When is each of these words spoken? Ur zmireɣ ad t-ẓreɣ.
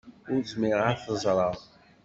Ur 0.31 0.41
zmireɣ 0.51 0.87
ad 0.91 0.99
t-ẓreɣ. 0.99 1.55